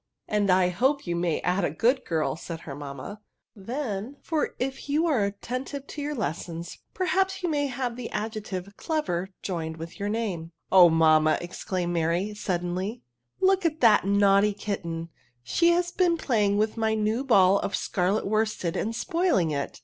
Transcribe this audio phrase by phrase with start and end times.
[0.27, 2.05] And I hope you may also add, a ^ooc?
[2.05, 3.21] girl, said her mamma;
[3.55, 4.15] then
[4.57, 9.77] if you are attentive to your lessons, perhaps you may have the adjective clever joined
[9.77, 13.01] with your name."" Oh, mamma/' exclaimed Mary, sud denly, •*^
[13.41, 15.09] look at that naughty kitten,
[15.43, 19.79] she has been playing with my new ball of scarlet worsted and spoiling it."